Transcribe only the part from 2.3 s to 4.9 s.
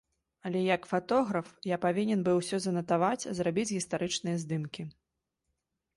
усё занатаваць, зрабіць гістарычныя здымкі.